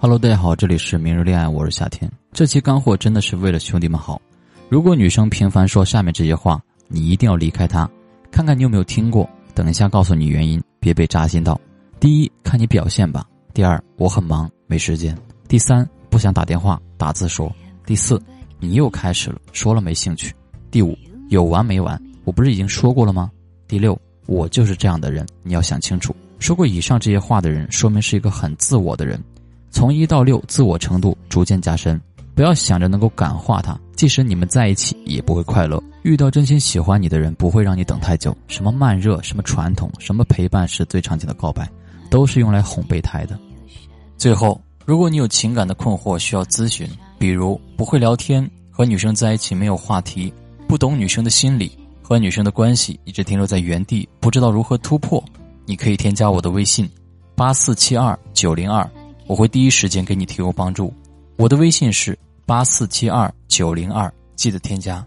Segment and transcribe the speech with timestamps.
[0.00, 2.08] Hello，大家好，这里是明日恋爱，我是夏天。
[2.32, 4.22] 这期干货真的是为了兄弟们好。
[4.68, 7.90] 如果女生频繁说下面这些话，你一定要离开她，
[8.30, 9.28] 看看你有没有听过。
[9.54, 11.60] 等一下告诉你原因，别被扎心到。
[11.98, 13.22] 第一，看你表现吧；
[13.52, 15.12] 第二，我很忙，没时间；
[15.48, 17.52] 第三，不想打电话，打字说；
[17.84, 18.22] 第四，
[18.60, 20.30] 你又开始了，说了没兴趣；
[20.70, 20.96] 第五，
[21.28, 22.00] 有完没完？
[22.22, 23.32] 我不是已经说过了吗？
[23.66, 26.14] 第六，我就是这样的人，你要想清楚。
[26.38, 29.20] 说过以上这些话的人，说明是一个很自我的人。
[29.70, 32.00] 从一到六，自我程度逐渐加深。
[32.34, 35.82] 不要想着能够感化他，即使你们在一起也不会快乐。
[36.02, 38.36] 遇到真心喜欢你的人，不会让你等太久。
[38.46, 41.68] 什么慢热，什么传统，什么陪伴是最常见的告白，
[42.08, 43.36] 都是用来哄备胎的。
[44.16, 46.88] 最后，如果你有情感的困惑需要咨询，
[47.18, 50.32] 比如不会聊天，和女生在一起没有话题，
[50.68, 55.22] 不懂女生的心理，和女生的关系一直停留在原地，不知道如何突破，
[55.66, 56.88] 你可以添加我的微信：
[57.34, 58.88] 八四七二九零二。
[59.28, 60.92] 我会第一时间给你提供帮助，
[61.36, 65.06] 我的微信是八四七二九零二，记得添加。